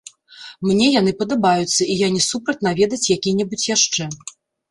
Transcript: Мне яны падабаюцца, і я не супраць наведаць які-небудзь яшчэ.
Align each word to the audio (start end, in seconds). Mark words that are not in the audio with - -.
Мне 0.67 0.87
яны 0.99 1.11
падабаюцца, 1.19 1.77
і 1.91 1.97
я 2.05 2.09
не 2.15 2.23
супраць 2.29 2.57
наведаць 2.69 3.11
які-небудзь 3.17 3.67
яшчэ. 3.75 4.03